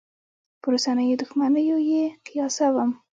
[0.61, 2.91] پر اوسنیو دوښمنیو یې قیاسوم.